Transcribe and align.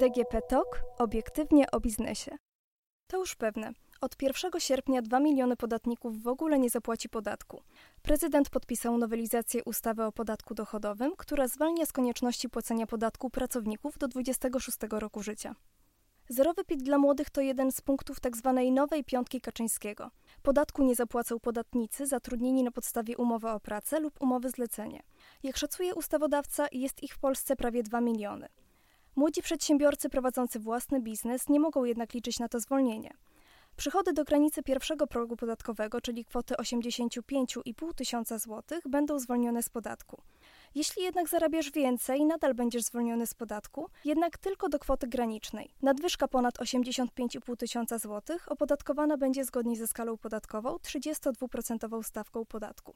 DGP 0.00 0.42
TOK 0.48 0.82
obiektywnie 0.98 1.70
o 1.70 1.80
biznesie. 1.80 2.38
To 3.06 3.18
już 3.18 3.34
pewne. 3.34 3.72
Od 4.00 4.22
1 4.22 4.50
sierpnia 4.58 5.02
2 5.02 5.20
miliony 5.20 5.56
podatników 5.56 6.22
w 6.22 6.28
ogóle 6.28 6.58
nie 6.58 6.70
zapłaci 6.70 7.08
podatku. 7.08 7.62
Prezydent 8.02 8.50
podpisał 8.50 8.98
nowelizację 8.98 9.64
ustawy 9.64 10.04
o 10.04 10.12
podatku 10.12 10.54
dochodowym, 10.54 11.12
która 11.16 11.48
zwalnia 11.48 11.86
z 11.86 11.92
konieczności 11.92 12.48
płacenia 12.48 12.86
podatku 12.86 13.30
pracowników 13.30 13.98
do 13.98 14.08
26 14.08 14.78
roku 14.90 15.22
życia. 15.22 15.54
Zerowy 16.28 16.64
PIT 16.64 16.82
dla 16.82 16.98
młodych 16.98 17.30
to 17.30 17.40
jeden 17.40 17.72
z 17.72 17.80
punktów 17.80 18.20
tzw. 18.20 18.52
Tak 18.56 18.74
nowej 18.74 19.04
piątki 19.04 19.40
Kaczyńskiego. 19.40 20.10
Podatku 20.46 20.82
nie 20.82 20.94
zapłacą 20.94 21.40
podatnicy 21.40 22.06
zatrudnieni 22.06 22.62
na 22.62 22.70
podstawie 22.70 23.16
umowy 23.16 23.48
o 23.50 23.60
pracę 23.60 24.00
lub 24.00 24.22
umowy 24.22 24.50
zlecenie. 24.50 25.02
Jak 25.42 25.56
szacuje 25.56 25.94
ustawodawca, 25.94 26.66
jest 26.72 27.02
ich 27.02 27.14
w 27.14 27.18
Polsce 27.18 27.56
prawie 27.56 27.82
2 27.82 28.00
miliony. 28.00 28.48
Młodzi 29.16 29.42
przedsiębiorcy 29.42 30.08
prowadzący 30.08 30.60
własny 30.60 31.00
biznes 31.00 31.48
nie 31.48 31.60
mogą 31.60 31.84
jednak 31.84 32.14
liczyć 32.14 32.38
na 32.38 32.48
to 32.48 32.60
zwolnienie. 32.60 33.14
Przychody 33.76 34.12
do 34.12 34.24
granicy 34.24 34.62
pierwszego 34.62 35.06
progu 35.06 35.36
podatkowego, 35.36 36.00
czyli 36.00 36.24
kwoty 36.24 36.54
85,5 36.54 37.94
tysiąca 37.94 38.38
złotych, 38.38 38.88
będą 38.88 39.18
zwolnione 39.18 39.62
z 39.62 39.68
podatku. 39.68 40.22
Jeśli 40.76 41.02
jednak 41.02 41.28
zarabiasz 41.28 41.70
więcej, 41.70 42.24
nadal 42.24 42.54
będziesz 42.54 42.82
zwolniony 42.82 43.26
z 43.26 43.34
podatku, 43.34 43.88
jednak 44.04 44.38
tylko 44.38 44.68
do 44.68 44.78
kwoty 44.78 45.06
granicznej. 45.06 45.74
Nadwyżka 45.82 46.28
ponad 46.28 46.58
85,5 46.58 47.56
tysiąca 47.56 47.98
złotych 47.98 48.52
opodatkowana 48.52 49.16
będzie 49.16 49.44
zgodnie 49.44 49.76
ze 49.76 49.86
skalą 49.86 50.16
podatkową 50.16 50.76
32% 50.76 52.02
stawką 52.02 52.44
podatku. 52.44 52.94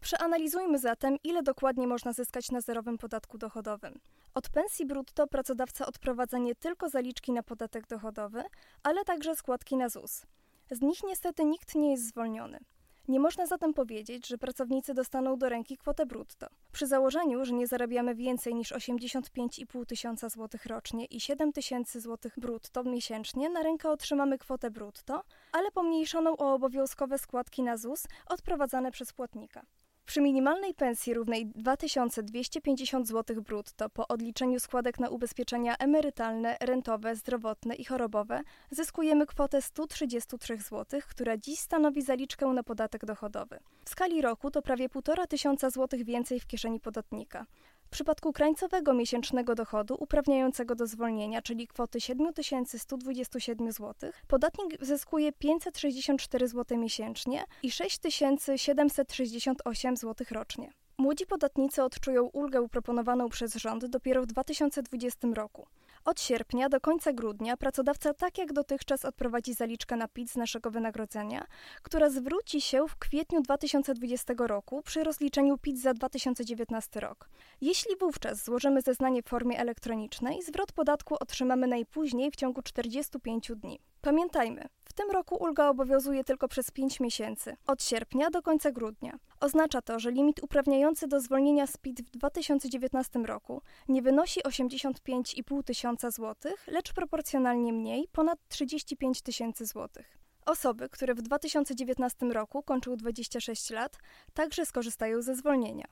Przeanalizujmy 0.00 0.78
zatem, 0.78 1.16
ile 1.24 1.42
dokładnie 1.42 1.86
można 1.86 2.12
zyskać 2.12 2.50
na 2.50 2.60
zerowym 2.60 2.98
podatku 2.98 3.38
dochodowym. 3.38 4.00
Od 4.34 4.48
pensji 4.48 4.86
brutto 4.86 5.26
pracodawca 5.26 5.86
odprowadza 5.86 6.38
nie 6.38 6.54
tylko 6.54 6.88
zaliczki 6.88 7.32
na 7.32 7.42
podatek 7.42 7.86
dochodowy, 7.86 8.44
ale 8.82 9.04
także 9.04 9.36
składki 9.36 9.76
na 9.76 9.88
ZUS. 9.88 10.22
Z 10.70 10.80
nich 10.80 11.02
niestety 11.04 11.44
nikt 11.44 11.74
nie 11.74 11.90
jest 11.90 12.08
zwolniony. 12.08 12.58
Nie 13.08 13.20
można 13.20 13.46
zatem 13.46 13.74
powiedzieć, 13.74 14.28
że 14.28 14.38
pracownicy 14.38 14.94
dostaną 14.94 15.38
do 15.38 15.48
ręki 15.48 15.76
kwotę 15.76 16.06
brutto. 16.06 16.46
Przy 16.72 16.86
założeniu, 16.86 17.44
że 17.44 17.52
nie 17.52 17.66
zarabiamy 17.66 18.14
więcej 18.14 18.54
niż 18.54 18.72
85,5 18.72 19.86
tysiąca 19.86 20.28
złotych 20.28 20.66
rocznie 20.66 21.04
i 21.04 21.20
7 21.20 21.52
tysięcy 21.52 22.00
złotych 22.00 22.34
brutto 22.36 22.84
miesięcznie, 22.84 23.50
na 23.50 23.62
rękę 23.62 23.90
otrzymamy 23.90 24.38
kwotę 24.38 24.70
brutto, 24.70 25.22
ale 25.52 25.70
pomniejszoną 25.70 26.36
o 26.36 26.54
obowiązkowe 26.54 27.18
składki 27.18 27.62
na 27.62 27.76
ZUS 27.76 28.06
odprowadzane 28.26 28.90
przez 28.90 29.12
płatnika. 29.12 29.66
Przy 30.06 30.20
minimalnej 30.20 30.74
pensji 30.74 31.14
równej 31.14 31.46
2250 31.46 33.08
zł 33.08 33.42
brutto 33.42 33.90
po 33.90 34.08
odliczeniu 34.08 34.60
składek 34.60 35.00
na 35.00 35.08
ubezpieczenia 35.08 35.76
emerytalne, 35.76 36.56
rentowe, 36.60 37.16
zdrowotne 37.16 37.74
i 37.74 37.84
chorobowe 37.84 38.40
zyskujemy 38.70 39.26
kwotę 39.26 39.62
133 39.62 40.56
zł, 40.56 41.00
która 41.08 41.36
dziś 41.36 41.58
stanowi 41.58 42.02
zaliczkę 42.02 42.46
na 42.46 42.62
podatek 42.62 43.04
dochodowy. 43.04 43.58
W 43.84 43.90
skali 43.90 44.22
roku 44.22 44.50
to 44.50 44.62
prawie 44.62 44.88
1,5 44.88 45.26
tysiąca 45.26 45.70
złotych 45.70 46.04
więcej 46.04 46.40
w 46.40 46.46
kieszeni 46.46 46.80
podatnika. 46.80 47.46
W 47.92 47.94
przypadku 47.94 48.32
krańcowego 48.32 48.94
miesięcznego 48.94 49.54
dochodu 49.54 49.96
uprawniającego 50.00 50.74
do 50.74 50.86
zwolnienia, 50.86 51.42
czyli 51.42 51.66
kwoty 51.66 52.00
7127 52.00 53.72
zł, 53.72 54.12
podatnik 54.28 54.84
zyskuje 54.84 55.32
564 55.32 56.48
zł 56.48 56.78
miesięcznie 56.78 57.44
i 57.62 57.70
6768 57.70 59.96
zł 59.96 60.26
rocznie. 60.30 60.72
Młodzi 60.98 61.26
podatnicy 61.26 61.82
odczują 61.82 62.24
ulgę 62.24 62.68
proponowaną 62.68 63.28
przez 63.28 63.54
rząd 63.54 63.86
dopiero 63.86 64.22
w 64.22 64.26
2020 64.26 65.28
roku. 65.34 65.66
Od 66.04 66.20
sierpnia 66.20 66.68
do 66.68 66.80
końca 66.80 67.12
grudnia 67.12 67.56
pracodawca 67.56 68.14
tak 68.14 68.38
jak 68.38 68.52
dotychczas 68.52 69.04
odprowadzi 69.04 69.54
zaliczkę 69.54 69.96
na 69.96 70.08
PIT 70.08 70.30
z 70.30 70.36
naszego 70.36 70.70
wynagrodzenia, 70.70 71.46
która 71.82 72.10
zwróci 72.10 72.60
się 72.60 72.88
w 72.88 72.96
kwietniu 72.96 73.42
2020 73.42 74.34
roku 74.38 74.82
przy 74.82 75.04
rozliczeniu 75.04 75.58
PIT 75.58 75.80
za 75.80 75.94
2019 75.94 77.00
rok. 77.00 77.28
Jeśli 77.60 77.96
wówczas 77.96 78.44
złożymy 78.44 78.82
zeznanie 78.82 79.22
w 79.22 79.26
formie 79.26 79.58
elektronicznej, 79.58 80.42
zwrot 80.42 80.72
podatku 80.72 81.16
otrzymamy 81.20 81.66
najpóźniej 81.66 82.30
w 82.30 82.36
ciągu 82.36 82.62
45 82.62 83.52
dni. 83.56 83.80
Pamiętajmy, 84.00 84.64
w 84.84 84.92
tym 84.92 85.10
roku 85.10 85.36
ulga 85.36 85.68
obowiązuje 85.68 86.24
tylko 86.24 86.48
przez 86.48 86.70
5 86.70 87.00
miesięcy, 87.00 87.56
od 87.66 87.82
sierpnia 87.82 88.30
do 88.30 88.42
końca 88.42 88.72
grudnia. 88.72 89.18
Oznacza 89.42 89.82
to, 89.82 89.98
że 89.98 90.10
limit 90.10 90.42
uprawniający 90.42 91.08
do 91.08 91.20
zwolnienia 91.20 91.66
z 91.66 91.76
PIT 91.76 92.02
w 92.02 92.10
2019 92.10 93.18
roku 93.18 93.62
nie 93.88 94.02
wynosi 94.02 94.40
85,5 94.42 95.62
tysiąca 95.64 96.10
złotych, 96.10 96.66
lecz 96.66 96.92
proporcjonalnie 96.92 97.72
mniej, 97.72 98.08
ponad 98.12 98.38
35 98.48 99.22
tysięcy 99.22 99.66
złotych. 99.66 100.18
Osoby, 100.46 100.88
które 100.88 101.14
w 101.14 101.22
2019 101.22 102.26
roku 102.26 102.62
kończą 102.62 102.96
26 102.96 103.70
lat, 103.70 103.98
także 104.34 104.66
skorzystają 104.66 105.22
ze 105.22 105.34
zwolnienia. 105.34 105.86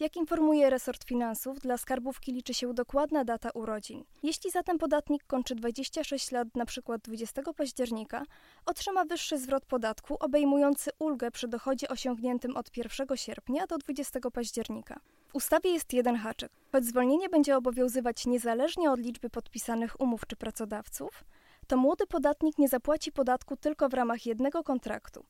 Jak 0.00 0.16
informuje 0.16 0.70
resort 0.70 1.04
finansów, 1.04 1.60
dla 1.60 1.78
skarbówki 1.78 2.32
liczy 2.32 2.54
się 2.54 2.74
dokładna 2.74 3.24
data 3.24 3.50
urodzin. 3.50 4.04
Jeśli 4.22 4.50
zatem 4.50 4.78
podatnik 4.78 5.24
kończy 5.26 5.54
26 5.54 6.32
lat, 6.32 6.48
np. 6.54 6.98
20 7.04 7.42
października, 7.56 8.22
otrzyma 8.66 9.04
wyższy 9.04 9.38
zwrot 9.38 9.64
podatku 9.64 10.16
obejmujący 10.20 10.90
ulgę 10.98 11.30
przy 11.30 11.48
dochodzie 11.48 11.88
osiągniętym 11.88 12.56
od 12.56 12.76
1 12.76 13.16
sierpnia 13.16 13.66
do 13.66 13.78
20 13.78 14.20
października. 14.32 15.00
W 15.28 15.34
ustawie 15.34 15.70
jest 15.70 15.92
jeden 15.92 16.16
haczyk. 16.16 16.52
Choć 16.72 16.84
zwolnienie 16.84 17.28
będzie 17.28 17.56
obowiązywać 17.56 18.26
niezależnie 18.26 18.90
od 18.90 19.00
liczby 19.00 19.30
podpisanych 19.30 20.00
umów 20.00 20.26
czy 20.26 20.36
pracodawców, 20.36 21.24
to 21.66 21.76
młody 21.76 22.06
podatnik 22.06 22.58
nie 22.58 22.68
zapłaci 22.68 23.12
podatku 23.12 23.56
tylko 23.56 23.88
w 23.88 23.94
ramach 23.94 24.26
jednego 24.26 24.62
kontraktu. 24.62 25.24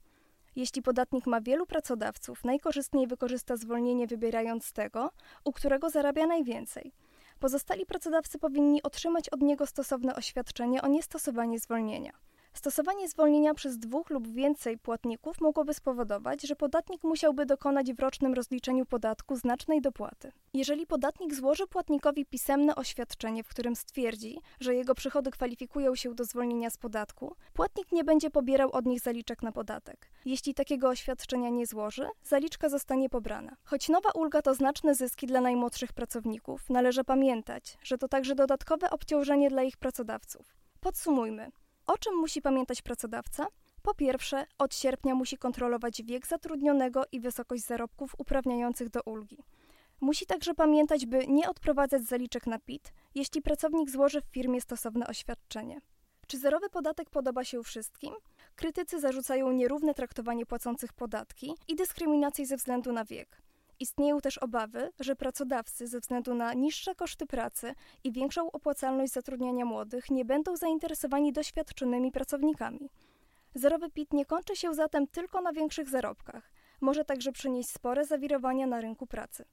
Jeśli 0.56 0.82
podatnik 0.82 1.26
ma 1.26 1.40
wielu 1.40 1.66
pracodawców, 1.66 2.44
najkorzystniej 2.44 3.06
wykorzysta 3.06 3.56
zwolnienie 3.56 4.06
wybierając 4.06 4.72
tego, 4.72 5.10
u 5.44 5.52
którego 5.52 5.90
zarabia 5.90 6.26
najwięcej. 6.26 6.92
Pozostali 7.40 7.86
pracodawcy 7.86 8.38
powinni 8.38 8.82
otrzymać 8.82 9.28
od 9.28 9.40
niego 9.40 9.66
stosowne 9.66 10.16
oświadczenie 10.16 10.82
o 10.82 10.86
niestosowaniu 10.86 11.58
zwolnienia. 11.58 12.12
Stosowanie 12.56 13.08
zwolnienia 13.08 13.54
przez 13.54 13.78
dwóch 13.78 14.10
lub 14.10 14.28
więcej 14.28 14.78
płatników 14.78 15.40
mogłoby 15.40 15.74
spowodować, 15.74 16.42
że 16.42 16.56
podatnik 16.56 17.04
musiałby 17.04 17.46
dokonać 17.46 17.92
w 17.92 18.00
rocznym 18.00 18.34
rozliczeniu 18.34 18.86
podatku 18.86 19.36
znacznej 19.36 19.80
dopłaty. 19.80 20.32
Jeżeli 20.54 20.86
podatnik 20.86 21.34
złoży 21.34 21.66
płatnikowi 21.66 22.26
pisemne 22.26 22.74
oświadczenie, 22.74 23.44
w 23.44 23.48
którym 23.48 23.76
stwierdzi, 23.76 24.40
że 24.60 24.74
jego 24.74 24.94
przychody 24.94 25.30
kwalifikują 25.30 25.94
się 25.94 26.14
do 26.14 26.24
zwolnienia 26.24 26.70
z 26.70 26.76
podatku, 26.76 27.36
płatnik 27.52 27.92
nie 27.92 28.04
będzie 28.04 28.30
pobierał 28.30 28.70
od 28.72 28.86
nich 28.86 29.00
zaliczek 29.00 29.42
na 29.42 29.52
podatek. 29.52 30.10
Jeśli 30.24 30.54
takiego 30.54 30.88
oświadczenia 30.88 31.48
nie 31.48 31.66
złoży, 31.66 32.08
zaliczka 32.24 32.68
zostanie 32.68 33.08
pobrana. 33.08 33.56
Choć 33.64 33.88
nowa 33.88 34.10
ulga 34.14 34.42
to 34.42 34.54
znaczne 34.54 34.94
zyski 34.94 35.26
dla 35.26 35.40
najmłodszych 35.40 35.92
pracowników, 35.92 36.70
należy 36.70 37.04
pamiętać, 37.04 37.78
że 37.82 37.98
to 37.98 38.08
także 38.08 38.34
dodatkowe 38.34 38.90
obciążenie 38.90 39.50
dla 39.50 39.62
ich 39.62 39.76
pracodawców. 39.76 40.56
Podsumujmy. 40.80 41.50
O 41.86 41.98
czym 41.98 42.14
musi 42.16 42.42
pamiętać 42.42 42.82
pracodawca? 42.82 43.46
Po 43.82 43.94
pierwsze, 43.94 44.46
od 44.58 44.74
sierpnia 44.74 45.14
musi 45.14 45.38
kontrolować 45.38 46.02
wiek 46.02 46.26
zatrudnionego 46.26 47.02
i 47.12 47.20
wysokość 47.20 47.64
zarobków 47.64 48.14
uprawniających 48.18 48.90
do 48.90 49.00
ulgi. 49.02 49.38
Musi 50.00 50.26
także 50.26 50.54
pamiętać, 50.54 51.06
by 51.06 51.26
nie 51.26 51.50
odprowadzać 51.50 52.02
zaliczek 52.02 52.46
na 52.46 52.58
PIT, 52.58 52.92
jeśli 53.14 53.42
pracownik 53.42 53.90
złoży 53.90 54.20
w 54.20 54.32
firmie 54.32 54.60
stosowne 54.60 55.06
oświadczenie. 55.06 55.80
Czy 56.26 56.38
zerowy 56.38 56.70
podatek 56.70 57.10
podoba 57.10 57.44
się 57.44 57.62
wszystkim? 57.62 58.14
Krytycy 58.56 59.00
zarzucają 59.00 59.52
nierówne 59.52 59.94
traktowanie 59.94 60.46
płacących 60.46 60.92
podatki 60.92 61.54
i 61.68 61.76
dyskryminację 61.76 62.46
ze 62.46 62.56
względu 62.56 62.92
na 62.92 63.04
wiek. 63.04 63.42
Istnieją 63.80 64.20
też 64.20 64.38
obawy, 64.38 64.92
że 65.00 65.16
pracodawcy 65.16 65.86
ze 65.86 66.00
względu 66.00 66.34
na 66.34 66.54
niższe 66.54 66.94
koszty 66.94 67.26
pracy 67.26 67.74
i 68.04 68.12
większą 68.12 68.50
opłacalność 68.52 69.12
zatrudniania 69.12 69.64
młodych 69.64 70.10
nie 70.10 70.24
będą 70.24 70.56
zainteresowani 70.56 71.32
doświadczonymi 71.32 72.12
pracownikami. 72.12 72.90
Zerowy 73.54 73.90
PIT 73.90 74.12
nie 74.12 74.26
kończy 74.26 74.56
się 74.56 74.74
zatem 74.74 75.06
tylko 75.06 75.40
na 75.40 75.52
większych 75.52 75.88
zarobkach. 75.88 76.50
Może 76.80 77.04
także 77.04 77.32
przynieść 77.32 77.68
spore 77.68 78.04
zawirowania 78.04 78.66
na 78.66 78.80
rynku 78.80 79.06
pracy. 79.06 79.44